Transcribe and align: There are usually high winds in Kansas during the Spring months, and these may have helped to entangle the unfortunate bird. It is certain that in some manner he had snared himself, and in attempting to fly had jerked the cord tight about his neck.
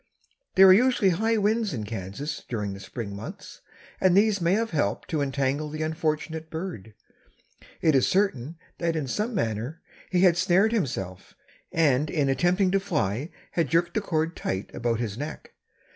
There 0.55 0.65
are 0.65 0.73
usually 0.73 1.11
high 1.11 1.37
winds 1.37 1.75
in 1.75 1.83
Kansas 1.83 2.41
during 2.49 2.73
the 2.73 2.79
Spring 2.79 3.15
months, 3.15 3.61
and 3.99 4.17
these 4.17 4.41
may 4.41 4.53
have 4.53 4.71
helped 4.71 5.09
to 5.11 5.21
entangle 5.21 5.69
the 5.69 5.83
unfortunate 5.83 6.49
bird. 6.49 6.95
It 7.83 7.93
is 7.93 8.07
certain 8.07 8.57
that 8.79 8.95
in 8.95 9.05
some 9.05 9.35
manner 9.35 9.79
he 10.09 10.21
had 10.21 10.37
snared 10.37 10.71
himself, 10.71 11.35
and 11.71 12.09
in 12.09 12.29
attempting 12.29 12.71
to 12.71 12.79
fly 12.79 13.29
had 13.51 13.67
jerked 13.67 13.93
the 13.93 14.01
cord 14.01 14.35
tight 14.35 14.73
about 14.73 14.99
his 14.99 15.19
neck. 15.19 15.53